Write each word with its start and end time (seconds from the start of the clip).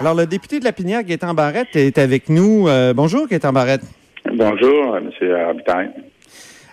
Alors, 0.00 0.14
le 0.14 0.24
député 0.24 0.60
de 0.60 0.64
la 0.64 0.72
Pinière, 0.72 1.02
Gaétan 1.02 1.34
Barrette, 1.34 1.76
est 1.76 1.98
avec 1.98 2.30
nous. 2.30 2.66
Euh, 2.68 2.94
bonjour, 2.94 3.28
Gaétan 3.28 3.52
Barrette. 3.52 3.82
Bonjour, 4.32 4.96
M. 4.96 5.10
Arbitaire. 5.34 5.90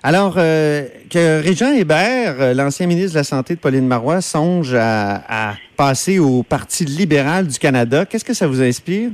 Alors, 0.02 0.36
euh, 0.38 0.84
que 1.12 1.44
Régent 1.44 1.74
Hébert, 1.74 2.40
euh, 2.40 2.54
l'ancien 2.54 2.88
ministre 2.88 3.16
de 3.16 3.18
la 3.18 3.24
Santé 3.26 3.56
de 3.56 3.60
Pauline 3.60 3.86
Marois, 3.86 4.22
songe 4.22 4.74
à, 4.74 5.56
passer 5.76 6.20
au 6.20 6.42
Parti 6.42 6.86
libéral 6.86 7.48
du 7.48 7.60
Canada, 7.60 8.06
qu'est-ce 8.06 8.24
que 8.24 8.34
ça 8.34 8.48
vous 8.48 8.62
inspire? 8.62 9.10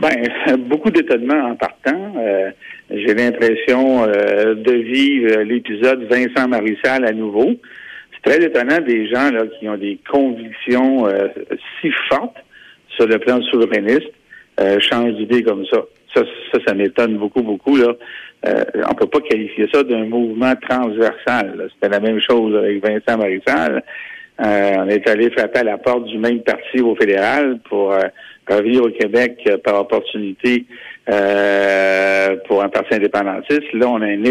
Ben, 0.00 0.10
beaucoup 0.68 0.90
d'étonnement 0.90 1.48
en 1.48 1.56
partant. 1.56 2.14
J'ai 2.90 3.14
l'impression 3.14 4.06
de 4.06 4.72
vivre 4.72 5.40
l'épisode 5.44 6.06
Vincent 6.10 6.46
Marissal 6.46 7.06
à 7.06 7.12
nouveau. 7.12 7.54
C'est 8.12 8.30
très 8.30 8.44
étonnant 8.44 8.80
des 8.82 9.08
gens 9.08 9.30
là, 9.30 9.44
qui 9.58 9.66
ont 9.66 9.78
des 9.78 9.98
convictions 10.10 11.08
si 11.80 11.90
fortes 12.10 12.36
sur 12.96 13.06
le 13.06 13.18
plan 13.18 13.40
souverainiste 13.42 14.10
euh, 14.60 14.78
change 14.80 15.14
d'idée 15.14 15.42
comme 15.42 15.64
ça. 15.66 15.82
Ça, 16.14 16.22
ça, 16.52 16.58
ça 16.66 16.74
m'étonne 16.74 17.16
beaucoup, 17.16 17.42
beaucoup. 17.42 17.76
Là. 17.76 17.92
Euh, 18.46 18.64
on 18.88 18.94
peut 18.94 19.06
pas 19.06 19.20
qualifier 19.20 19.66
ça 19.72 19.82
d'un 19.82 20.04
mouvement 20.04 20.54
transversal. 20.68 21.68
C'était 21.74 21.88
la 21.88 22.00
même 22.00 22.20
chose 22.20 22.54
avec 22.56 22.84
Vincent 22.84 23.18
Marissal. 23.18 23.82
Euh, 24.40 24.74
on 24.78 24.88
est 24.88 25.08
allé 25.08 25.30
frapper 25.30 25.60
à 25.60 25.64
la 25.64 25.78
porte 25.78 26.06
du 26.06 26.18
même 26.18 26.40
parti 26.42 26.80
au 26.80 26.96
fédéral 26.96 27.60
pour 27.68 27.92
euh, 27.92 28.00
revenir 28.48 28.82
au 28.82 28.90
Québec 28.90 29.38
euh, 29.46 29.58
par 29.58 29.80
opportunité 29.80 30.66
pour 31.06 32.62
un 32.62 32.68
parti 32.68 32.94
indépendantiste. 32.94 33.72
Là, 33.74 33.88
on 33.88 34.00
a 34.00 34.06
un 34.06 34.24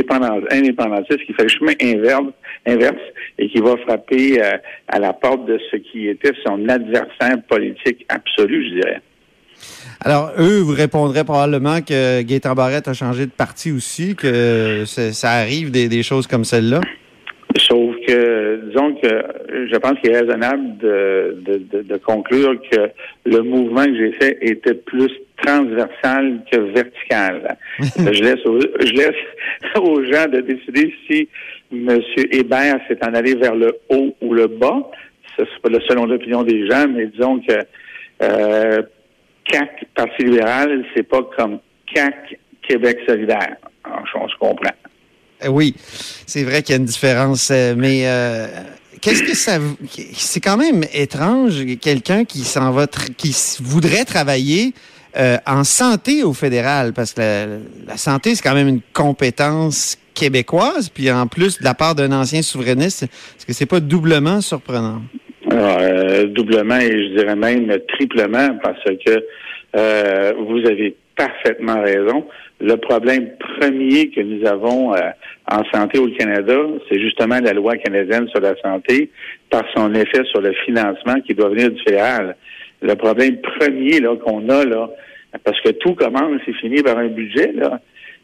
indépendantiste 0.51 1.25
qui 1.25 1.33
fait 1.33 1.43
le 1.43 1.49
chemin 1.49 1.73
inverse, 1.81 2.33
inverse 2.65 3.01
et 3.37 3.49
qui 3.49 3.59
va 3.59 3.75
frapper 3.77 4.41
à 4.87 4.99
la 4.99 5.13
porte 5.13 5.45
de 5.45 5.59
ce 5.71 5.77
qui 5.77 6.07
était 6.07 6.33
son 6.45 6.67
adversaire 6.69 7.41
politique 7.47 8.05
absolu, 8.09 8.69
je 8.69 8.75
dirais. 8.75 9.01
Alors, 10.01 10.31
eux 10.37 10.59
vous 10.59 10.73
répondraient 10.73 11.23
probablement 11.23 11.81
que 11.81 12.21
Gaétan 12.21 12.53
Barrette 12.55 12.87
a 12.87 12.93
changé 12.93 13.25
de 13.25 13.31
parti 13.31 13.71
aussi, 13.71 14.15
que 14.15 14.83
ça 14.85 15.31
arrive 15.31 15.71
des, 15.71 16.03
choses 16.03 16.27
comme 16.27 16.43
celle-là? 16.43 16.81
Sauf 17.57 17.92
que, 18.07 18.61
disons 18.67 18.95
que 18.95 19.67
je 19.71 19.77
pense 19.77 19.99
qu'il 19.99 20.11
est 20.11 20.19
raisonnable 20.19 20.77
de, 20.77 21.97
conclure 21.97 22.59
que 22.71 22.89
le 23.25 23.41
mouvement 23.41 23.85
que 23.85 23.95
j'ai 23.95 24.11
fait 24.13 24.37
était 24.41 24.73
plus 24.73 25.11
transversal 25.43 26.41
que 26.51 26.57
vertical. 26.73 27.57
je 27.79 28.23
laisse 28.23 28.45
aux, 28.45 28.59
je 28.59 28.93
laisse 28.93 29.75
aux 29.77 30.03
gens 30.03 30.27
de 30.27 30.41
décider 30.41 30.93
si 31.07 31.27
M. 31.71 31.99
Hébert 32.31 32.79
s'est 32.87 33.03
en 33.05 33.13
allé 33.13 33.35
vers 33.35 33.55
le 33.55 33.77
haut 33.89 34.15
ou 34.21 34.33
le 34.33 34.47
bas. 34.47 34.91
Ce 35.37 35.41
n'est 35.41 35.47
pas 35.61 35.79
selon 35.87 36.05
l'opinion 36.05 36.43
des 36.43 36.67
gens, 36.67 36.87
mais 36.87 37.07
disons 37.07 37.39
que 37.39 37.53
euh, 38.21 38.81
CAC 39.45 39.85
Parti 39.95 40.23
libéral, 40.23 40.85
c'est 40.95 41.07
pas 41.07 41.21
comme 41.37 41.59
CAC 41.93 42.37
Québec 42.61 42.99
solidaire. 43.07 43.57
on 43.85 44.27
se 44.27 44.35
comprend. 44.37 44.71
Euh, 45.43 45.49
oui, 45.49 45.75
c'est 46.25 46.43
vrai 46.43 46.61
qu'il 46.61 46.73
y 46.73 46.77
a 46.77 46.79
une 46.79 46.85
différence, 46.85 47.49
euh, 47.51 47.73
mais 47.77 48.03
euh, 48.05 48.47
qu'est-ce 49.01 49.23
que 49.23 49.35
ça 49.35 49.59
c'est 50.13 50.39
quand 50.39 50.57
même 50.57 50.83
étrange 50.93 51.65
quelqu'un 51.81 52.25
qui 52.25 52.39
s'en 52.39 52.71
va 52.71 52.87
qui 53.17 53.35
voudrait 53.61 54.05
travailler 54.05 54.73
en 55.45 55.63
santé 55.63 56.23
au 56.23 56.33
fédéral 56.33 56.91
parce 56.93 57.13
que 57.13 57.59
la, 57.85 57.97
santé 57.97 58.33
c'est 58.33 58.41
quand 58.41 58.55
même 58.55 58.67
une 58.67 58.81
compétence 58.93 59.95
québécoise 60.15 60.89
puis 60.89 61.11
en 61.11 61.27
plus 61.27 61.59
de 61.59 61.63
la 61.63 61.75
part 61.75 61.93
d'un 61.93 62.11
ancien 62.11 62.41
souverainiste, 62.41 63.03
est-ce 63.03 63.45
que 63.45 63.53
c'est 63.53 63.67
pas 63.67 63.79
doublement 63.79 64.41
surprenant? 64.41 65.03
Euh, 65.51 66.25
doublement 66.25 66.77
et 66.77 66.89
je 66.89 67.17
dirais 67.19 67.35
même 67.35 67.71
triplement 67.89 68.57
parce 68.63 68.83
que 68.83 70.33
vous 70.41 70.65
avez 70.67 70.95
parfaitement 71.15 71.81
raison. 71.81 72.25
Le 72.61 72.75
problème 72.77 73.29
premier 73.39 74.09
que 74.09 74.21
nous 74.21 74.45
avons 74.47 74.95
euh, 74.95 74.99
en 75.51 75.63
santé 75.73 75.99
au 75.99 76.07
Canada, 76.09 76.57
c'est 76.89 76.99
justement 76.99 77.39
la 77.39 77.53
loi 77.53 77.75
canadienne 77.77 78.27
sur 78.29 78.39
la 78.39 78.55
santé 78.61 79.09
par 79.49 79.63
son 79.75 79.93
effet 79.93 80.23
sur 80.31 80.41
le 80.41 80.53
financement 80.65 81.19
qui 81.25 81.33
doit 81.33 81.49
venir 81.49 81.71
du 81.71 81.81
fédéral. 81.83 82.35
Le 82.81 82.95
problème 82.95 83.37
premier 83.41 83.99
là 83.99 84.15
qu'on 84.15 84.47
a 84.49 84.65
là, 84.65 84.89
parce 85.43 85.59
que 85.61 85.69
tout 85.69 85.93
commence 85.95 86.41
et 86.47 86.53
finit 86.53 86.83
par 86.83 86.97
un 86.97 87.07
budget 87.07 87.51
là. 87.53 87.79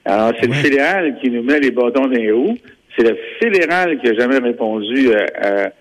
Alors 0.05 0.31
c'est 0.39 0.47
le 0.47 0.53
fédéral 0.53 1.17
qui 1.21 1.29
nous 1.29 1.43
met 1.43 1.59
les 1.59 1.71
bâtons 1.71 2.05
dans 2.05 2.07
les 2.07 2.31
roues. 2.31 2.57
C'est 2.97 3.07
le 3.07 3.17
fédéral 3.41 3.99
qui 3.99 4.09
a 4.09 4.13
jamais 4.15 4.39
répondu 4.39 5.13
à 5.13 5.71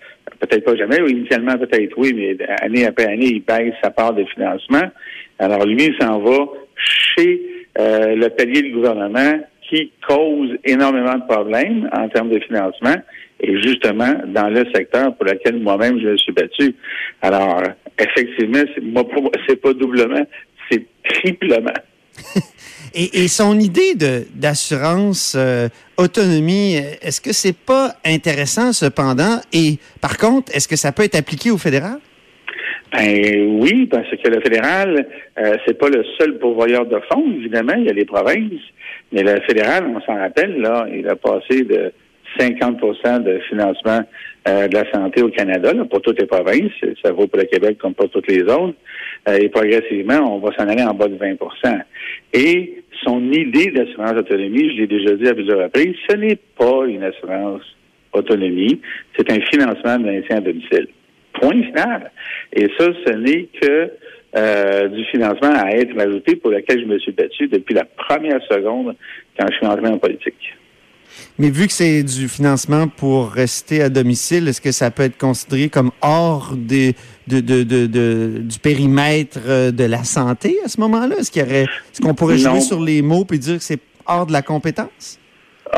peut-être 0.40 0.64
pas 0.64 0.76
jamais, 0.76 1.00
ou 1.00 1.08
initialement 1.08 1.56
peut-être 1.56 1.92
oui, 1.96 2.12
mais 2.14 2.36
année 2.62 2.86
après 2.86 3.06
année, 3.06 3.26
il 3.26 3.42
baisse 3.42 3.74
sa 3.82 3.90
part 3.90 4.12
de 4.12 4.24
financement. 4.24 4.90
Alors 5.38 5.64
lui, 5.66 5.86
il 5.86 5.94
s'en 6.00 6.18
va 6.20 6.46
chez 6.78 7.66
euh, 7.78 8.14
le 8.14 8.28
palier 8.28 8.62
du 8.62 8.72
gouvernement 8.72 9.40
qui 9.68 9.92
cause 10.06 10.56
énormément 10.64 11.14
de 11.14 11.26
problèmes 11.26 11.88
en 11.92 12.08
termes 12.08 12.30
de 12.30 12.40
financement 12.40 12.96
et 13.40 13.60
justement 13.62 14.14
dans 14.26 14.48
le 14.48 14.64
secteur 14.74 15.14
pour 15.14 15.26
lequel 15.26 15.60
moi-même 15.60 16.00
je 16.00 16.08
me 16.08 16.16
suis 16.16 16.32
battu. 16.32 16.74
Alors, 17.22 17.62
effectivement, 17.98 18.62
c'est 19.46 19.60
pas 19.60 19.72
doublement, 19.74 20.26
c'est 20.70 20.84
triplement. 21.04 21.72
Et, 22.94 23.28
son 23.28 23.60
idée 23.60 23.94
d'assurance 24.34 25.34
euh, 25.36 25.68
autonomie, 25.98 26.76
est-ce 27.02 27.20
que 27.20 27.32
c'est 27.32 27.56
pas 27.56 27.94
intéressant 28.04 28.72
cependant? 28.72 29.40
Et 29.52 29.78
par 30.00 30.16
contre, 30.16 30.50
est-ce 30.54 30.66
que 30.66 30.76
ça 30.76 30.90
peut 30.90 31.04
être 31.04 31.14
appliqué 31.14 31.50
au 31.50 31.58
fédéral? 31.58 31.98
Ben 32.92 33.60
oui, 33.60 33.86
parce 33.86 34.08
que 34.08 34.28
le 34.28 34.40
fédéral, 34.40 35.06
euh, 35.38 35.56
c'est 35.66 35.78
pas 35.78 35.88
le 35.90 36.02
seul 36.18 36.38
pourvoyeur 36.38 36.86
de 36.86 36.98
fonds, 37.12 37.32
évidemment, 37.36 37.74
il 37.76 37.84
y 37.84 37.90
a 37.90 37.92
les 37.92 38.06
provinces, 38.06 38.62
mais 39.12 39.22
le 39.22 39.40
fédéral, 39.42 39.84
on 39.94 40.00
s'en 40.00 40.16
rappelle, 40.16 40.58
là, 40.60 40.86
il 40.90 41.06
a 41.06 41.16
passé 41.16 41.64
de 41.64 41.92
50% 42.38 43.22
de 43.22 43.38
financement 43.48 44.00
euh, 44.48 44.68
de 44.68 44.74
la 44.74 44.90
santé 44.90 45.22
au 45.22 45.28
Canada, 45.28 45.72
là, 45.72 45.84
pour 45.84 46.00
toutes 46.00 46.20
les 46.20 46.26
provinces. 46.26 46.72
Ça 47.02 47.12
vaut 47.12 47.26
pour 47.26 47.38
le 47.38 47.44
Québec 47.44 47.78
comme 47.78 47.94
pour 47.94 48.08
toutes 48.10 48.28
les 48.28 48.42
autres. 48.42 48.74
Euh, 49.28 49.38
et 49.40 49.48
progressivement, 49.48 50.36
on 50.36 50.38
va 50.38 50.54
s'en 50.56 50.68
aller 50.68 50.82
en 50.82 50.94
bas 50.94 51.08
de 51.08 51.16
20% 51.16 51.36
Et 52.32 52.82
son 53.04 53.20
idée 53.32 53.70
d'assurance 53.70 54.12
autonomie, 54.12 54.70
je 54.70 54.82
l'ai 54.82 54.86
déjà 54.86 55.14
dit 55.14 55.28
à 55.28 55.34
plusieurs 55.34 55.62
reprises, 55.62 55.94
ce 56.08 56.16
n'est 56.16 56.38
pas 56.56 56.86
une 56.86 57.02
assurance 57.02 57.62
autonomie, 58.12 58.80
c'est 59.16 59.30
un 59.30 59.40
financement 59.52 59.98
de 59.98 60.04
maintien 60.04 60.36
à 60.38 60.40
domicile. 60.40 60.88
Point 61.34 61.62
final. 61.62 62.10
Et 62.52 62.68
ça, 62.78 62.86
ce 63.06 63.12
n'est 63.12 63.48
que 63.60 63.90
euh, 64.36 64.88
du 64.88 65.04
financement 65.06 65.52
à 65.54 65.70
être 65.70 65.98
ajouté 65.98 66.36
pour 66.36 66.50
lequel 66.50 66.80
je 66.80 66.86
me 66.86 66.98
suis 66.98 67.12
battu 67.12 67.48
depuis 67.48 67.74
la 67.74 67.84
première 67.84 68.40
seconde 68.50 68.94
quand 69.38 69.46
je 69.50 69.56
suis 69.56 69.66
entré 69.66 69.86
en 69.86 69.98
politique. 69.98 70.54
Mais 71.38 71.50
vu 71.50 71.66
que 71.66 71.72
c'est 71.72 72.02
du 72.02 72.28
financement 72.28 72.88
pour 72.88 73.30
rester 73.30 73.82
à 73.82 73.88
domicile, 73.88 74.48
est-ce 74.48 74.60
que 74.60 74.72
ça 74.72 74.90
peut 74.90 75.04
être 75.04 75.16
considéré 75.16 75.68
comme 75.68 75.90
hors 76.02 76.54
des, 76.56 76.94
de, 77.26 77.40
de, 77.40 77.62
de, 77.62 78.38
du 78.38 78.58
périmètre 78.58 79.38
euh, 79.46 79.70
de 79.70 79.84
la 79.84 80.04
santé 80.04 80.58
à 80.64 80.68
ce 80.68 80.80
moment-là? 80.80 81.16
Est-ce 81.18 81.30
qu'il 81.30 81.42
y 81.42 81.44
aurait, 81.44 81.62
est-ce 81.62 82.00
qu'on 82.00 82.14
pourrait 82.14 82.38
jouer 82.38 82.60
sur 82.60 82.80
les 82.80 83.02
mots 83.02 83.26
et 83.32 83.38
dire 83.38 83.56
que 83.56 83.62
c'est 83.62 83.80
hors 84.06 84.26
de 84.26 84.32
la 84.32 84.42
compétence? 84.42 85.18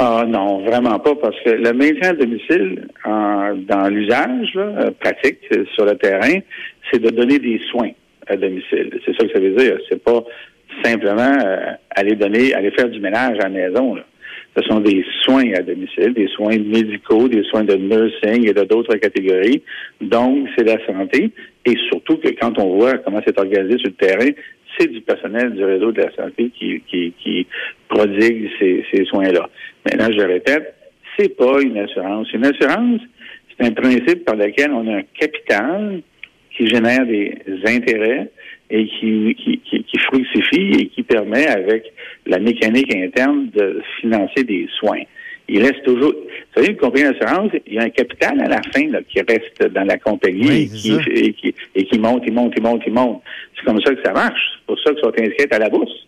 Ah 0.03 0.25
non, 0.27 0.65
vraiment 0.65 0.99
pas, 0.99 1.15
parce 1.15 1.39
que 1.45 1.51
le 1.51 1.75
maintien 1.75 2.09
à 2.09 2.13
domicile, 2.15 2.89
dans 3.05 3.89
l'usage 3.91 4.53
euh, 4.57 4.91
pratique 4.99 5.41
euh, 5.55 5.67
sur 5.75 5.85
le 5.85 5.95
terrain, 5.97 6.39
c'est 6.91 7.03
de 7.03 7.11
donner 7.11 7.39
des 7.39 7.61
soins 7.71 7.91
à 8.27 8.35
domicile. 8.35 8.99
C'est 9.05 9.15
ça 9.15 9.27
que 9.27 9.33
ça 9.35 9.41
veut 9.41 9.55
dire. 9.55 9.77
C'est 9.91 10.03
pas 10.03 10.25
simplement 10.83 11.37
aller 11.91 12.15
donner, 12.15 12.55
aller 12.55 12.71
faire 12.71 12.89
du 12.89 12.99
ménage 12.99 13.37
à 13.41 13.43
la 13.43 13.49
maison. 13.51 13.95
Là. 13.97 14.05
Ce 14.57 14.63
sont 14.63 14.81
des 14.81 15.05
soins 15.23 15.53
à 15.53 15.61
domicile, 15.61 16.15
des 16.15 16.29
soins 16.29 16.57
médicaux, 16.57 17.29
des 17.29 17.45
soins 17.45 17.65
de 17.65 17.75
nursing 17.75 18.49
et 18.49 18.55
d'autres 18.55 18.97
catégories. 18.97 19.63
Donc, 20.01 20.49
c'est 20.57 20.65
la 20.65 20.79
santé. 20.87 21.31
Et 21.67 21.77
surtout 21.91 22.17
que 22.17 22.29
quand 22.41 22.59
on 22.59 22.79
voit 22.79 22.97
comment 22.99 23.21
c'est 23.27 23.39
organisé 23.39 23.77
sur 23.79 23.91
le 23.91 24.07
terrain, 24.07 24.31
c'est 24.81 24.89
du 24.89 25.01
personnel 25.03 25.53
du 25.53 25.65
réseau 25.65 25.93
de 25.93 26.03
la 26.03 26.11
santé 26.15 26.51
qui, 26.59 26.83
qui, 26.89 27.47
prodigue 27.89 28.49
ces, 28.59 28.85
ces 28.93 29.05
soins-là. 29.05 29.49
Maintenant, 29.85 30.09
je 30.11 30.25
répète, 30.25 30.75
c'est 31.19 31.37
pas 31.37 31.61
une 31.61 31.79
assurance. 31.79 32.33
Une 32.33 32.47
assurance, 32.47 33.01
c'est 33.51 33.67
un 33.67 33.73
principe 33.73 34.25
par 34.25 34.37
lequel 34.37 34.71
on 34.73 34.87
a 34.89 34.99
un 34.99 35.03
capital 35.19 36.03
qui 36.57 36.67
génère 36.69 37.07
des 37.07 37.37
intérêts 37.67 38.31
et 38.71 38.87
qui, 38.87 39.35
qui, 39.35 39.83
qui, 39.83 39.99
fructifie 39.99 40.81
et 40.81 40.87
qui 40.87 41.03
permet, 41.03 41.47
avec 41.47 41.93
la 42.27 42.39
mécanique 42.39 42.95
interne, 42.95 43.51
de 43.51 43.83
financer 44.01 44.45
des 44.45 44.69
soins. 44.79 45.03
Il 45.49 45.63
reste 45.63 45.83
toujours. 45.83 46.13
Vous 46.13 46.55
savez, 46.55 46.69
une 46.69 46.77
compagnie 46.77 47.11
d'assurance, 47.11 47.51
il 47.67 47.75
y 47.75 47.79
a 47.79 47.83
un 47.83 47.91
capital 47.91 48.41
à 48.41 48.49
la 48.49 48.61
fin 48.73 48.87
là, 48.89 49.01
qui 49.09 49.21
reste 49.21 49.73
dans 49.73 49.83
la 49.83 49.99
compagnie 49.99 50.63
et, 50.63 50.69
qui, 50.69 50.93
et, 51.13 51.33
qui, 51.33 51.55
et, 51.75 51.85
qui, 51.87 51.99
monte, 51.99 52.23
il 52.25 52.33
monte, 52.33 52.53
il 52.57 52.63
monte, 52.63 52.83
il 52.87 52.93
monte. 52.93 53.23
C'est 53.57 53.65
comme 53.65 53.81
ça 53.83 53.93
que 53.93 54.03
ça 54.05 54.13
marche. 54.13 54.60
Pour 54.71 54.79
ça 54.79 54.93
qu'ils 54.95 55.03
sont 55.03 55.13
inscrits 55.19 55.49
à 55.51 55.59
la 55.59 55.69
bourse. 55.69 56.07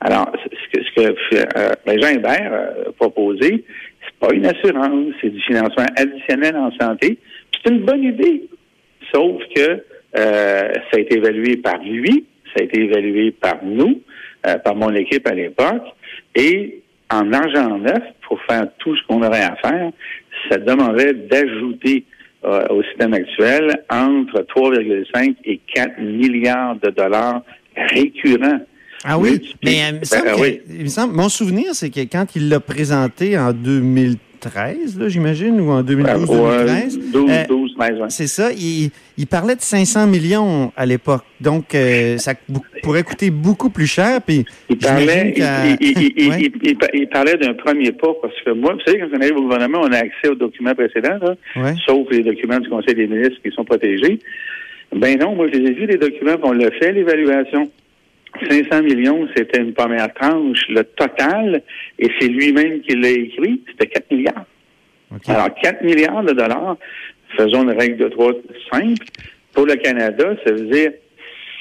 Alors, 0.00 0.30
ce 0.44 1.00
que, 1.00 1.14
ce 1.30 2.14
Hébert 2.14 2.52
a 2.52 2.92
proposé, 2.92 3.64
c'est 4.04 4.18
pas 4.20 4.34
une 4.34 4.44
assurance, 4.44 5.14
c'est 5.22 5.30
du 5.30 5.40
financement 5.40 5.86
additionnel 5.96 6.54
en 6.56 6.70
santé. 6.78 7.16
C'est 7.52 7.70
une 7.70 7.80
bonne 7.80 8.04
idée. 8.04 8.42
Sauf 9.14 9.40
que 9.56 9.62
euh, 9.62 9.80
ça 10.14 10.90
a 10.92 10.98
été 10.98 11.16
évalué 11.16 11.56
par 11.56 11.78
lui, 11.78 12.26
Ça 12.54 12.60
a 12.60 12.64
été 12.64 12.82
évalué 12.82 13.30
par 13.30 13.64
nous, 13.64 14.02
euh, 14.46 14.58
par 14.58 14.74
mon 14.74 14.94
équipe 14.94 15.26
à 15.26 15.32
l'époque. 15.32 15.86
Et 16.34 16.82
en 17.10 17.32
argent 17.32 17.78
neuf, 17.78 18.02
pour 18.28 18.42
faire 18.42 18.66
tout 18.76 18.94
ce 18.94 19.06
qu'on 19.06 19.22
aurait 19.22 19.40
à 19.40 19.56
faire, 19.56 19.90
ça 20.50 20.58
demanderait 20.58 21.14
d'ajouter 21.14 22.04
euh, 22.44 22.66
au 22.68 22.82
système 22.82 23.14
actuel 23.14 23.70
entre 23.88 24.42
3,5 24.54 25.34
et 25.46 25.60
4 25.74 25.98
milliards 25.98 26.76
de 26.76 26.90
dollars 26.90 27.40
récurrents. 27.76 28.60
Ah 29.04 29.18
oui, 29.18 29.54
mais 29.64 29.78
il 29.90 29.98
me, 29.98 30.04
semble 30.04 30.40
ben, 30.40 30.58
il 30.70 30.82
me 30.82 30.88
semble, 30.88 31.14
mon 31.14 31.28
souvenir, 31.28 31.74
c'est 31.74 31.90
que 31.90 32.00
quand 32.00 32.36
il 32.36 32.48
l'a 32.48 32.60
présenté 32.60 33.36
en 33.36 33.52
2000 33.52 34.16
2013, 34.42 35.08
j'imagine, 35.08 35.60
ou 35.60 35.70
en 35.70 35.82
2012-2013. 35.82 37.12
12, 37.12 37.30
12, 37.48 37.76
C'est 38.08 38.26
ça. 38.26 38.50
Il, 38.52 38.90
parlait 39.26 39.54
de 39.54 39.60
500 39.60 40.06
millions 40.06 40.72
à 40.76 40.86
l'époque. 40.86 41.22
Donc, 41.40 41.74
euh, 41.74 42.18
ça 42.18 42.34
pourrait 42.82 43.02
coûter 43.02 43.30
beaucoup 43.30 43.70
plus 43.70 43.86
cher. 43.86 44.20
Puis 44.22 44.44
il, 44.68 44.78
parlait, 44.78 45.34
il, 45.80 47.08
parlait 47.08 47.36
d'un 47.36 47.54
premier 47.54 47.92
pas 47.92 48.12
parce 48.20 48.34
que 48.44 48.50
moi, 48.50 48.74
vous 48.74 48.80
savez, 48.84 48.98
quand 48.98 49.08
on 49.12 49.20
arrive 49.20 49.36
au 49.36 49.42
gouvernement, 49.42 49.80
on 49.82 49.92
a 49.92 49.98
accès 49.98 50.28
aux 50.28 50.34
documents 50.34 50.74
précédents, 50.74 51.18
sauf 51.86 52.08
les 52.10 52.22
documents 52.22 52.58
du 52.58 52.68
Conseil 52.68 52.94
des 52.94 53.06
ministres 53.06 53.40
qui 53.44 53.50
sont 53.52 53.64
protégés. 53.64 54.18
Ben 54.94 55.18
non, 55.18 55.34
moi, 55.34 55.46
je 55.52 55.58
les 55.58 55.70
ai 55.70 55.74
vus, 55.74 55.86
les 55.86 55.96
documents, 55.96 56.36
on 56.42 56.52
l'a 56.52 56.70
fait, 56.72 56.92
l'évaluation. 56.92 57.70
500 58.48 58.82
millions, 58.82 59.28
c'était 59.36 59.60
une 59.60 59.74
première 59.74 60.12
tranche. 60.14 60.60
Le 60.68 60.84
total, 60.84 61.62
et 61.98 62.08
c'est 62.18 62.28
lui-même 62.28 62.80
qui 62.80 62.96
l'a 62.96 63.10
écrit, 63.10 63.62
c'était 63.70 63.86
4 63.86 64.10
milliards. 64.10 64.46
Alors, 65.28 65.54
4 65.62 65.82
milliards 65.82 66.22
de 66.22 66.32
dollars, 66.32 66.76
faisons 67.36 67.62
une 67.62 67.78
règle 67.78 67.96
de 67.96 68.08
3 68.08 68.32
simple. 68.70 69.06
Pour 69.52 69.66
le 69.66 69.74
Canada, 69.76 70.34
ça 70.44 70.52
veut 70.52 70.64
dire 70.64 70.92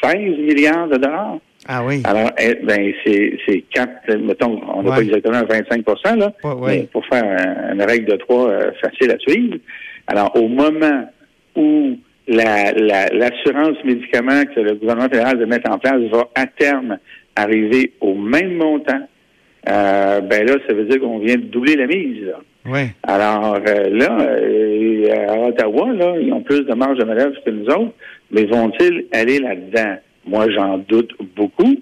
16 0.01 0.37
milliards 0.39 0.87
de 0.87 0.97
dollars. 0.97 1.37
Ah 1.67 1.83
oui. 1.85 2.01
Alors, 2.05 2.31
eh, 2.39 2.55
ben, 2.63 2.91
c'est 3.05 3.63
4, 3.73 4.15
mettons, 4.15 4.59
on 4.73 4.81
n'a 4.81 4.95
pas 4.95 5.01
exactement 5.01 5.41
25% 5.41 6.17
là, 6.17 6.33
mais 6.65 6.87
pour 6.91 7.05
faire 7.05 7.23
une 7.71 7.81
règle 7.83 8.11
de 8.11 8.15
3 8.15 8.49
euh, 8.49 8.71
facile 8.81 9.11
à 9.11 9.17
suivre. 9.19 9.57
Alors, 10.07 10.35
au 10.35 10.47
moment 10.47 11.07
où 11.55 11.97
l'assurance 12.27 13.77
la, 13.77 13.83
médicaments 13.83 14.43
que 14.53 14.59
le 14.59 14.75
gouvernement 14.75 15.09
fédéral 15.09 15.37
de 15.39 15.45
mettre 15.45 15.69
en 15.71 15.79
place 15.79 16.01
va 16.11 16.29
à 16.35 16.45
terme 16.45 16.97
arriver 17.35 17.93
au 18.01 18.13
même 18.13 18.55
montant, 18.55 19.07
euh, 19.69 20.21
ben 20.21 20.45
là, 20.45 20.55
ça 20.67 20.73
veut 20.73 20.85
dire 20.85 20.99
qu'on 20.99 21.19
vient 21.19 21.35
de 21.35 21.41
doubler 21.41 21.75
la 21.75 21.87
mise. 21.87 22.33
Oui. 22.65 22.81
Alors 23.03 23.55
euh, 23.67 23.89
là, 23.89 24.17
euh, 24.21 25.27
à 25.27 25.47
Ottawa, 25.47 25.93
là, 25.93 26.15
ils 26.19 26.31
ont 26.33 26.41
plus 26.41 26.61
de 26.61 26.73
marge 26.73 26.97
de 26.97 27.05
manœuvre 27.05 27.35
que 27.43 27.49
nous 27.49 27.65
autres, 27.65 27.93
mais 28.31 28.45
vont-ils 28.45 29.05
aller 29.11 29.39
là-dedans? 29.39 29.97
Moi, 30.25 30.49
j'en 30.51 30.77
doute 30.77 31.11
beaucoup. 31.35 31.75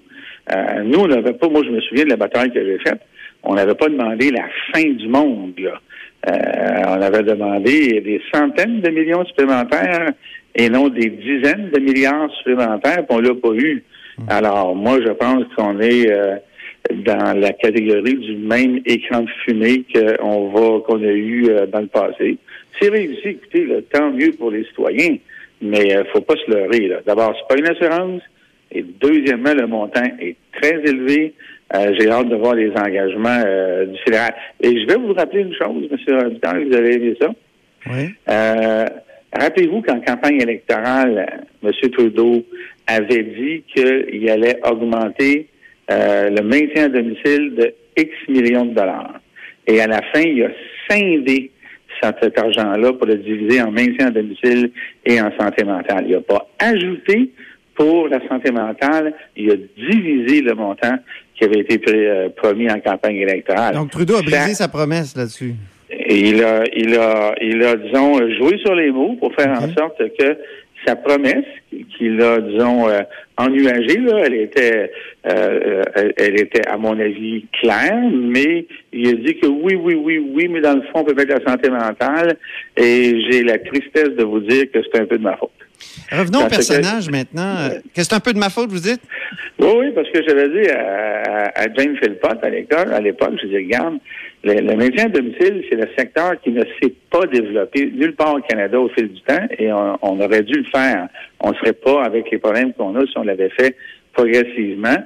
nous, 0.84 0.98
on 0.98 1.06
n'avait 1.06 1.34
pas, 1.34 1.48
moi 1.48 1.62
je 1.64 1.70
me 1.70 1.80
souviens 1.82 2.04
de 2.04 2.10
la 2.10 2.16
bataille 2.16 2.50
que 2.50 2.64
j'ai 2.64 2.78
faite, 2.78 3.00
on 3.42 3.54
n'avait 3.54 3.74
pas 3.74 3.88
demandé 3.88 4.30
la 4.30 4.44
fin 4.72 4.88
du 4.88 5.08
monde. 5.08 5.54
Là. 5.58 5.80
on 6.88 7.00
avait 7.00 7.22
demandé 7.22 8.00
des 8.00 8.20
centaines 8.32 8.80
de 8.80 8.90
millions 8.90 9.24
supplémentaires 9.24 10.12
et 10.54 10.68
non 10.68 10.88
des 10.88 11.10
dizaines 11.10 11.70
de 11.72 11.80
milliards 11.80 12.30
supplémentaires, 12.38 13.06
puis 13.06 13.16
on 13.16 13.20
l'a 13.20 13.34
pas 13.34 13.54
eu. 13.54 13.82
Hmm. 14.18 14.24
Alors, 14.28 14.74
moi, 14.74 14.98
je 15.04 15.12
pense 15.12 15.44
qu'on 15.56 15.80
est 15.80 16.10
euh, 16.10 16.36
dans 17.04 17.38
la 17.38 17.52
catégorie 17.52 18.14
du 18.14 18.36
même 18.36 18.80
écran 18.84 19.22
de 19.22 19.30
fumée 19.44 19.84
qu'on 19.92 20.48
va 20.48 20.80
qu'on 20.80 21.02
a 21.02 21.12
eu 21.12 21.48
euh, 21.48 21.66
dans 21.66 21.80
le 21.80 21.86
passé. 21.86 22.38
C'est 22.80 22.88
réussi, 22.88 23.28
écoutez, 23.28 23.66
là, 23.66 23.76
tant 23.92 24.10
mieux 24.10 24.32
pour 24.32 24.50
les 24.50 24.64
citoyens, 24.64 25.16
mais 25.62 25.96
euh, 25.96 26.04
faut 26.12 26.20
pas 26.20 26.34
se 26.36 26.50
leurrer. 26.50 26.90
D'abord, 27.06 27.34
c'est 27.36 27.54
pas 27.54 27.60
une 27.60 27.68
assurance, 27.68 28.22
et 28.72 28.82
deuxièmement, 28.82 29.54
le 29.54 29.66
montant 29.66 30.04
est 30.20 30.36
très 30.60 30.80
élevé. 30.84 31.34
J'ai 31.72 32.10
hâte 32.10 32.28
de 32.28 32.36
voir 32.36 32.54
les 32.54 32.70
engagements 32.70 33.42
du 33.86 33.98
fédéral. 34.04 34.34
Et 34.60 34.80
je 34.80 34.86
vais 34.86 34.96
vous 34.96 35.12
rappeler 35.12 35.42
une 35.42 35.54
chose, 35.54 35.88
M. 35.90 36.20
Robitaille, 36.22 36.64
vous 36.64 36.74
avez 36.74 36.98
vu 36.98 37.16
ça. 37.20 37.28
Oui. 37.86 38.14
Rappelez-vous 39.32 39.82
qu'en 39.82 40.00
campagne 40.00 40.40
électorale, 40.40 41.44
M. 41.62 41.70
Trudeau 41.92 42.44
avait 42.86 43.22
dit 43.22 43.62
qu'il 43.72 44.28
allait 44.28 44.58
augmenter 44.68 45.48
euh, 45.90 46.30
le 46.30 46.42
maintien 46.42 46.86
à 46.86 46.88
domicile 46.88 47.54
de 47.54 47.74
X 47.96 48.10
millions 48.28 48.64
de 48.64 48.74
dollars. 48.74 49.20
Et 49.66 49.80
à 49.80 49.86
la 49.86 50.00
fin, 50.12 50.22
il 50.22 50.44
a 50.44 50.50
scindé 50.88 51.50
cet 52.02 52.38
argent-là 52.38 52.92
pour 52.94 53.06
le 53.06 53.16
diviser 53.16 53.60
en 53.60 53.70
maintien 53.70 54.08
à 54.08 54.10
domicile 54.10 54.72
et 55.04 55.20
en 55.20 55.30
santé 55.38 55.64
mentale. 55.64 56.06
Il 56.06 56.12
n'a 56.12 56.20
pas 56.20 56.48
ajouté 56.58 57.30
pour 57.74 58.08
la 58.08 58.26
santé 58.28 58.50
mentale, 58.50 59.14
il 59.36 59.50
a 59.50 59.56
divisé 59.56 60.42
le 60.42 60.54
montant 60.54 60.96
qui 61.40 61.46
avait 61.46 61.60
été 61.60 61.80
euh, 61.86 62.28
promis 62.28 62.70
en 62.70 62.80
campagne 62.80 63.16
électorale. 63.16 63.74
Donc 63.74 63.90
Trudeau 63.90 64.16
a 64.16 64.22
brisé 64.22 64.54
sa 64.54 64.68
promesse 64.68 65.16
là-dessus. 65.16 65.54
Il 66.08 66.42
a, 66.44 66.64
il 66.76 66.94
a, 66.94 67.34
il 67.40 67.62
a, 67.64 67.76
disons, 67.76 68.18
joué 68.38 68.58
sur 68.58 68.74
les 68.74 68.90
mots 68.90 69.16
pour 69.18 69.34
faire 69.34 69.50
en 69.50 69.72
sorte 69.74 69.98
que 70.18 70.36
sa 70.86 70.96
promesse, 70.96 71.44
qu'il 71.96 72.20
a, 72.20 72.40
disons, 72.40 72.88
euh, 72.88 73.00
ennuagée, 73.36 73.98
là, 73.98 74.22
elle 74.24 74.34
était, 74.34 74.92
euh, 75.26 75.82
elle, 76.16 76.40
était, 76.40 76.66
à 76.68 76.76
mon 76.76 76.98
avis, 76.98 77.46
claire, 77.60 78.02
mais 78.12 78.66
il 78.92 79.08
a 79.08 79.12
dit 79.12 79.36
que 79.38 79.46
oui, 79.46 79.74
oui, 79.74 79.94
oui, 79.94 80.18
oui, 80.18 80.48
mais 80.48 80.60
dans 80.60 80.74
le 80.74 80.82
fond, 80.92 81.04
peut-être 81.04 81.28
la 81.28 81.50
santé 81.50 81.70
mentale, 81.70 82.36
et 82.76 83.20
j'ai 83.28 83.42
la 83.42 83.58
tristesse 83.58 84.10
de 84.16 84.24
vous 84.24 84.40
dire 84.40 84.70
que 84.72 84.78
c'est 84.82 85.00
un 85.00 85.06
peu 85.06 85.18
de 85.18 85.22
ma 85.22 85.36
faute. 85.36 85.50
Revenons 86.12 86.46
au 86.46 86.48
personnage 86.48 87.10
maintenant. 87.10 87.68
Que 87.94 88.02
c'est 88.02 88.14
un 88.14 88.20
peu 88.20 88.32
de 88.32 88.38
ma 88.38 88.50
faute, 88.50 88.70
vous 88.70 88.80
dites? 88.80 89.02
Oui, 89.58 89.68
oui, 89.78 89.92
parce 89.94 90.08
que 90.10 90.22
j'avais 90.26 90.48
dit 90.48 90.68
à, 90.70 91.52
à, 91.54 91.74
Jane 91.74 91.96
Philpott 91.96 92.38
à 92.42 92.48
l'école, 92.48 92.92
à 92.92 93.00
l'époque, 93.00 93.34
je 93.42 93.46
dis, 93.46 93.56
regarde, 93.56 93.98
le, 94.42 94.74
maintien 94.74 95.06
à 95.06 95.08
domicile, 95.08 95.62
c'est 95.68 95.76
le 95.76 95.86
secteur 95.96 96.40
qui 96.40 96.50
ne 96.50 96.64
s'est 96.80 96.94
pas 97.10 97.26
développé 97.26 97.90
nulle 97.94 98.14
part 98.14 98.34
au 98.34 98.40
Canada 98.40 98.80
au 98.80 98.88
fil 98.88 99.08
du 99.08 99.20
temps 99.20 99.46
et 99.58 99.70
on, 99.70 100.20
aurait 100.20 100.42
dû 100.42 100.60
le 100.60 100.64
faire. 100.64 101.08
On 101.40 101.50
ne 101.50 101.54
serait 101.56 101.74
pas 101.74 102.02
avec 102.04 102.30
les 102.30 102.38
problèmes 102.38 102.72
qu'on 102.72 102.96
a 102.96 103.00
si 103.02 103.18
on 103.18 103.22
l'avait 103.22 103.50
fait 103.50 103.76
progressivement. 104.14 104.96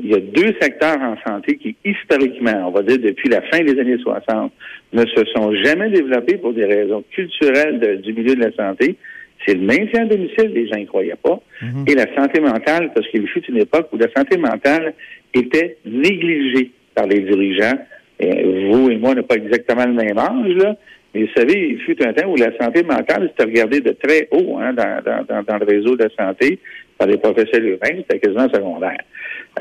Il 0.00 0.10
y 0.10 0.14
a 0.14 0.20
deux 0.20 0.54
secteurs 0.60 0.98
en 1.00 1.16
santé 1.26 1.56
qui, 1.56 1.76
historiquement, 1.84 2.68
on 2.68 2.70
va 2.70 2.82
dire 2.82 2.98
depuis 2.98 3.28
la 3.28 3.42
fin 3.42 3.60
des 3.60 3.78
années 3.80 3.98
60, 3.98 4.52
ne 4.92 5.06
se 5.06 5.24
sont 5.34 5.52
jamais 5.64 5.90
développés 5.90 6.36
pour 6.36 6.52
des 6.52 6.64
raisons 6.64 7.02
culturelles 7.10 8.00
du 8.00 8.12
milieu 8.12 8.36
de 8.36 8.44
la 8.44 8.52
santé. 8.52 8.96
C'est 9.46 9.54
le 9.54 9.60
maintien 9.60 10.02
à 10.02 10.06
domicile, 10.06 10.52
les 10.54 10.66
gens 10.68 10.76
n'y 10.76 10.86
croyaient 10.86 11.14
pas, 11.22 11.40
mhm. 11.62 11.84
et 11.86 11.94
la 11.94 12.06
santé 12.14 12.40
mentale, 12.40 12.90
parce 12.94 13.06
qu'il 13.08 13.26
fut 13.28 13.44
une 13.46 13.58
époque 13.58 13.88
où 13.92 13.98
la 13.98 14.10
santé 14.16 14.36
mentale 14.36 14.94
était 15.34 15.76
négligée 15.84 16.70
par 16.94 17.06
les 17.06 17.20
dirigeants 17.20 17.78
vous 18.20 18.90
et 18.90 18.96
moi, 18.96 19.10
on 19.10 19.14
n'a 19.14 19.22
pas 19.22 19.36
exactement 19.36 19.86
le 19.86 19.92
même 19.92 20.18
âge, 20.18 20.54
là. 20.54 20.76
Mais 21.14 21.22
vous 21.22 21.32
savez, 21.36 21.68
il 21.70 21.78
fut 21.80 22.04
un 22.04 22.12
temps 22.12 22.28
où 22.28 22.36
la 22.36 22.56
santé 22.58 22.82
mentale, 22.82 23.30
c'était 23.30 23.44
regardé 23.44 23.80
de 23.80 23.90
très 23.90 24.28
haut 24.32 24.58
hein, 24.58 24.72
dans, 24.72 25.58
le 25.58 25.64
réseau 25.64 25.96
de 25.96 26.04
la 26.04 26.10
santé 26.10 26.58
par 26.98 27.06
les 27.06 27.18
professeurs 27.18 27.60
urbains, 27.60 27.96
c'était 27.98 28.18
quasiment 28.18 28.48
secondaire. 28.48 28.98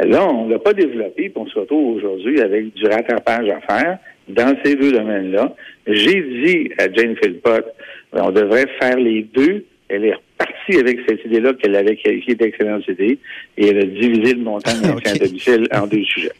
Là, 0.03 0.27
on 0.27 0.45
ne 0.45 0.53
l'a 0.53 0.59
pas 0.59 0.73
développé, 0.73 1.29
puis 1.29 1.33
on 1.35 1.45
se 1.45 1.59
retrouve 1.59 1.97
aujourd'hui 1.97 2.41
avec 2.41 2.73
du 2.73 2.85
rattrapage 2.85 3.49
à 3.49 3.61
faire 3.61 3.99
dans 4.29 4.55
ces 4.63 4.75
deux 4.75 4.93
domaines-là. 4.93 5.55
J'ai 5.85 6.21
dit 6.21 6.71
à 6.79 6.91
Jane 6.91 7.15
Philpott, 7.21 7.65
on 8.13 8.31
devrait 8.31 8.67
faire 8.79 8.97
les 8.97 9.21
deux. 9.21 9.65
Elle 9.93 10.05
est 10.05 10.15
partie 10.37 10.79
avec 10.79 10.99
cette 11.07 11.23
idée-là 11.25 11.53
qu'elle 11.53 11.75
avait 11.75 11.95
qualifiée 11.95 12.35
d'excellente 12.35 12.87
idée 12.87 13.19
et 13.57 13.67
elle 13.67 13.77
a 13.79 13.85
divisé 13.85 14.33
le 14.33 14.43
montant 14.43 14.73
de 14.73 14.87
maintien 14.87 15.13
à 15.13 15.17
domicile 15.25 15.67
en 15.71 15.87
deux 15.87 16.03
sujets. 16.03 16.31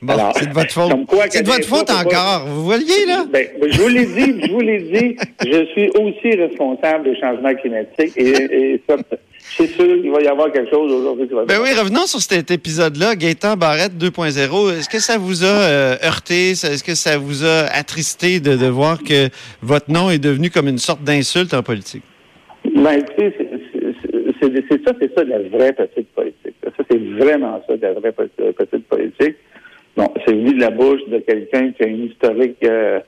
Bon, 0.00 0.14
c'est 0.36 0.48
de 0.48 0.54
votre 0.54 0.72
faute. 0.72 0.92
C'est 1.30 1.42
de 1.42 1.48
votre 1.48 1.66
faute 1.66 1.90
encore. 1.90 2.46
Vous 2.46 2.64
voyez, 2.64 3.06
là? 3.06 3.24
Ben, 3.30 3.46
je 3.68 3.80
vous 3.80 3.88
l'ai 3.88 4.06
dit, 4.06 4.46
je 4.46 4.52
vous 4.52 4.60
l'ai 4.60 4.80
dit, 4.80 5.16
je 5.44 5.64
suis 5.72 5.90
aussi 5.90 6.36
responsable 6.36 7.04
des 7.04 7.20
changements 7.20 7.54
climatiques 7.54 8.12
et, 8.16 8.28
et 8.28 8.82
ça, 8.88 8.96
c'est 9.56 9.66
sûr 9.66 10.00
qu'il 10.00 10.10
va 10.10 10.20
y 10.20 10.28
avoir 10.28 10.52
quelque 10.52 10.70
chose 10.70 10.92
aujourd'hui 10.92 11.26
qui 11.26 11.34
va 11.34 11.44
Ben 11.44 11.60
oui, 11.62 11.70
revenons 11.72 12.06
sur 12.06 12.20
cet 12.20 12.50
épisode-là, 12.50 13.16
Gaëtan 13.16 13.56
Barrette 13.56 13.94
2.0. 13.98 14.78
Est-ce 14.78 14.88
que 14.88 15.00
ça 15.00 15.18
vous 15.18 15.44
a 15.44 15.46
euh, 15.46 15.96
heurté? 16.04 16.50
Est-ce 16.50 16.84
que 16.84 16.94
ça 16.94 17.18
vous 17.18 17.44
a 17.44 17.64
attristé 17.72 18.40
de, 18.40 18.56
de 18.56 18.66
voir 18.66 19.02
que 19.02 19.28
votre 19.62 19.90
nom 19.90 20.10
est 20.10 20.18
devenu 20.18 20.50
comme 20.50 20.68
une 20.68 20.78
sorte 20.78 21.02
d'insulte 21.02 21.54
en 21.54 21.62
politique? 21.62 22.04
Ben, 22.80 22.92
écoutez, 22.92 23.30
c'est 24.40 24.84
ça, 24.86 24.92
c'est 24.98 25.14
ça 25.14 25.22
de 25.22 25.28
la 25.28 25.40
vraie 25.40 25.74
petite 25.74 26.08
politique. 26.14 26.54
Ça, 26.64 26.82
c'est 26.90 26.98
vraiment 27.18 27.60
ça 27.68 27.76
de 27.76 27.82
la 27.82 27.92
vraie 27.92 28.12
petite 28.12 28.88
politique. 28.88 29.36
Bon, 29.98 30.06
c'est 30.24 30.32
venu 30.32 30.54
de 30.54 30.60
la 30.62 30.70
bouche 30.70 31.04
de 31.08 31.18
quelqu'un 31.18 31.72
qui 31.72 31.82
a 31.82 31.86
une 31.88 32.06
historique 32.06 32.56
euh, 32.64 33.00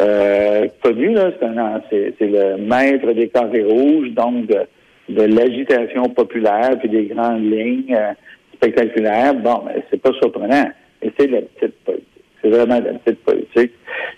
euh, 0.00 0.66
connue. 0.82 1.16
C'est 1.38 2.16
le 2.20 2.56
maître 2.56 3.12
des 3.12 3.28
carrés 3.28 3.62
rouges, 3.62 4.10
donc 4.10 4.46
de, 4.48 4.62
de 5.10 5.22
l'agitation 5.22 6.08
populaire, 6.08 6.76
puis 6.80 6.88
des 6.88 7.04
grandes 7.04 7.44
lignes 7.44 7.94
euh, 7.94 8.12
spectaculaires. 8.54 9.34
Bon, 9.34 9.62
mais 9.64 9.84
c'est 9.92 10.02
pas 10.02 10.12
surprenant. 10.14 10.72
Mais 11.04 11.12
c'est 11.16 11.28
de 11.28 11.34
la 11.34 11.42
petite 11.42 11.76
politique. 11.84 12.24
C'est 12.42 12.48
vraiment 12.48 12.80
de 12.80 12.86
la 12.86 12.94
petite 12.94 13.20
politique. 13.20 13.72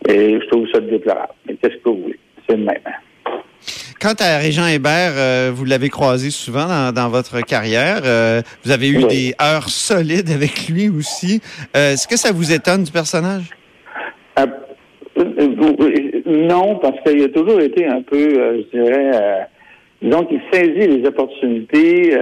Et 0.09 0.41
je 0.41 0.47
trouve 0.47 0.67
ça 0.71 0.81
déplorable. 0.81 1.35
Mais 1.47 1.57
qu'est-ce 1.57 1.77
que 1.77 1.89
vous 1.91 2.03
voulez? 2.03 2.19
C'est 2.49 2.57
le 2.57 2.65
même. 2.65 2.79
Quant 4.03 4.15
à 4.19 4.39
Régent 4.39 4.67
Hébert, 4.67 5.13
euh, 5.17 5.53
vous 5.55 5.65
l'avez 5.65 5.89
croisé 5.89 6.31
souvent 6.31 6.91
dans, 6.93 7.09
votre 7.09 7.41
carrière. 7.41 8.01
Euh, 8.05 8.43
vous 8.65 8.73
avez 8.73 8.89
eu 8.89 9.05
des 9.05 9.33
heures 9.41 9.69
solides 9.69 10.29
avec 10.31 10.69
lui 10.69 10.89
aussi. 10.89 11.41
Est-ce 11.73 12.09
que 12.09 12.17
ça 12.17 12.33
vous 12.33 12.53
étonne 12.53 12.83
du 12.83 12.91
personnage? 12.91 13.51
non, 16.27 16.77
parce 16.77 16.99
qu'il 17.07 17.23
a 17.23 17.29
toujours 17.29 17.61
été 17.61 17.87
un 17.87 18.03
peu, 18.03 18.17
je 18.19 18.77
dirais, 18.77 19.47
donc 20.01 20.29
il 20.31 20.41
saisit 20.53 20.89
les 20.89 21.07
opportunités. 21.07 22.17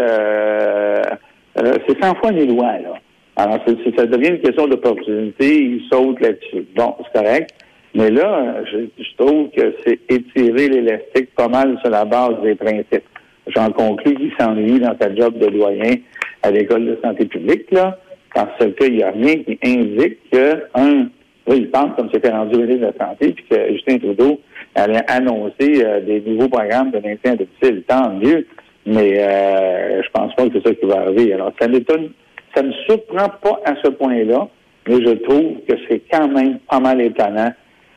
c'est 1.55 2.03
sans 2.03 2.15
foi 2.17 2.33
ni 2.33 2.47
loi, 2.47 2.73
là. 2.83 2.95
Alors, 3.37 3.59
ça 3.97 4.07
devient 4.07 4.31
une 4.31 4.41
question 4.41 4.67
d'opportunité, 4.67 5.63
il 5.63 5.83
saute 5.91 6.21
là-dessus. 6.21 6.67
Bon, 6.77 6.95
c'est 6.99 7.23
correct. 7.23 7.55
Mais 7.95 8.11
là, 8.11 8.63
je, 8.71 9.17
trouve 9.17 9.51
que 9.51 9.75
c'est 9.85 9.99
étirer 10.09 10.69
l'élastique 10.69 11.35
pas 11.35 11.49
mal 11.49 11.79
sur 11.83 11.91
la 11.91 12.05
base 12.05 12.41
des 12.43 12.55
principes. 12.55 13.05
J'en 13.49 13.71
conclus 13.71 14.15
qu'il 14.15 14.33
s'ennuie 14.39 14.79
dans 14.79 14.97
sa 15.01 15.15
job 15.15 15.39
de 15.39 15.47
doyen 15.47 15.95
à 16.43 16.51
l'école 16.51 16.87
de 16.87 16.99
santé 17.03 17.27
publique, 17.27 17.71
là, 17.73 17.99
parce 18.35 18.65
qu'il 18.79 18.97
n'y 18.97 19.03
a 19.03 19.11
rien 19.11 19.37
qui 19.43 19.59
indique 19.65 20.19
que, 20.31 20.65
un, 20.75 21.09
il 21.49 21.69
pense 21.71 21.97
comme 21.97 22.09
c'était 22.13 22.31
rendu 22.31 22.57
ministre 22.57 22.87
de 22.87 22.93
la 22.99 23.07
Santé, 23.07 23.33
puis 23.33 23.45
que 23.51 23.73
Justin 23.73 23.99
Trudeau 23.99 24.41
allait 24.77 25.03
annoncer 25.09 25.85
euh, 25.85 26.01
des 26.01 26.21
nouveaux 26.21 26.49
programmes 26.49 26.93
de 26.93 26.99
maintien 26.99 27.35
de 27.35 27.45
domicile. 27.45 27.83
Tant 27.89 28.11
mieux, 28.15 28.47
mais 28.87 29.19
euh, 29.19 30.03
je 30.03 30.09
pense 30.13 30.33
pas 30.35 30.49
que 30.49 30.53
c'est 30.55 30.69
ça 30.69 30.75
qui 30.75 30.87
va 30.87 31.01
arriver. 31.01 31.33
Alors, 31.33 31.53
ça 31.61 31.67
m'étonne, 31.67 32.11
ça 32.55 32.63
me 32.63 32.73
surprend 32.89 33.29
pas 33.43 33.61
à 33.65 33.75
ce 33.83 33.91
point-là, 33.91 34.49
mais 34.89 34.97
je 35.05 35.13
trouve 35.25 35.57
que 35.69 35.75
c'est 35.89 36.03
quand 36.11 36.29
même 36.29 36.59
pas 36.71 36.79
mal 36.79 37.01
étonnant 37.01 37.51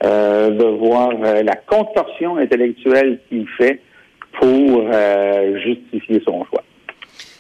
euh, 0.04 0.50
de 0.50 0.66
voir 0.66 1.12
euh, 1.24 1.44
la 1.44 1.56
contorsion 1.56 2.38
intellectuelle 2.38 3.20
qu'il 3.30 3.48
fait 3.58 3.80
pour 4.40 4.90
euh, 4.92 5.60
justifier 5.60 6.22
son 6.26 6.44
choix. 6.46 6.64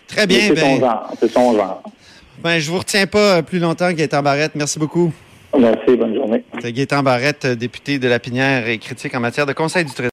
Très 0.08 0.27
bien. 0.27 0.39
C'est 0.39 0.55
son 0.55 0.75
ben- 0.75 0.79
genre. 0.79 1.13
C'est 1.20 1.32
son 1.32 1.53
genre. 1.55 1.84
Ben, 2.43 2.60
je 2.60 2.70
vous 2.72 2.79
retiens 2.79 3.08
pas 3.08 3.41
plus 3.41 3.60
longtemps, 3.60 3.91
Gaétan 3.91 4.22
Barrette. 4.22 4.53
Merci 4.55 4.79
beaucoup. 4.79 5.12
Merci, 5.58 5.96
bonne 5.96 6.15
journée. 6.15 6.43
Gaétan 6.63 7.03
Barrette, 7.03 7.46
député 7.46 8.00
de 8.00 8.08
la 8.08 8.20
Pinière 8.20 8.67
et 8.67 8.77
critique 8.79 9.13
en 9.15 9.20
matière 9.20 9.46
de 9.46 9.53
conseil 9.53 9.86
du 9.86 9.93
Trésor. 9.93 10.12